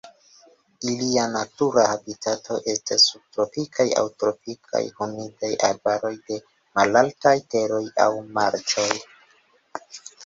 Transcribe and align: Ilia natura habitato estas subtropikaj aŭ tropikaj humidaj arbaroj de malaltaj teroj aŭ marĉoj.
Ilia 0.91 1.25
natura 1.33 1.81
habitato 1.89 2.57
estas 2.73 3.05
subtropikaj 3.11 3.87
aŭ 4.01 4.05
tropikaj 4.23 4.81
humidaj 5.01 5.51
arbaroj 5.69 6.11
de 6.31 6.39
malaltaj 6.81 7.37
teroj 7.55 7.83
aŭ 8.07 8.11
marĉoj. 8.41 8.89